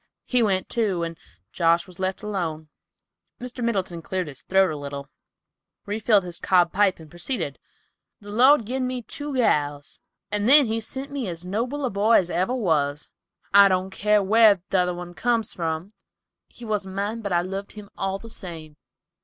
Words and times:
He 0.25 0.41
went, 0.41 0.67
too, 0.67 1.03
and 1.03 1.15
Josh 1.51 1.85
was 1.85 1.99
left 1.99 2.23
alone." 2.23 2.69
Mr. 3.39 3.63
Middleton 3.63 4.01
cleared 4.01 4.29
his 4.29 4.41
throat 4.41 4.71
a 4.71 4.75
little, 4.75 5.11
refilled 5.85 6.23
his 6.23 6.39
cob 6.39 6.71
pipe, 6.73 6.99
and 6.99 7.07
proceeded. 7.07 7.59
"The 8.19 8.31
Lord 8.31 8.65
gin 8.65 8.87
me 8.87 9.03
two 9.03 9.35
gals, 9.35 9.99
and 10.31 10.49
then 10.49 10.65
he 10.65 10.79
sent 10.79 11.11
me 11.11 11.27
as 11.27 11.45
noble 11.45 11.85
a 11.85 11.91
boy 11.91 12.13
as 12.13 12.31
ever 12.31 12.55
was, 12.55 13.09
I 13.53 13.67
don't 13.69 13.91
care 13.91 14.23
where 14.23 14.63
t'other 14.71 15.13
comes 15.13 15.53
from. 15.53 15.91
He 16.47 16.65
wasn't 16.65 16.95
mine, 16.95 17.21
but 17.21 17.31
I 17.31 17.41
loved 17.41 17.73
him 17.73 17.91
all 17.95 18.17
the 18.17 18.27
same. 18.31 18.77